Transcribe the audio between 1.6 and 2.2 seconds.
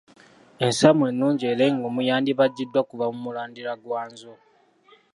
eŋŋumu